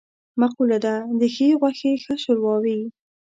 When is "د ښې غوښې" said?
1.19-1.91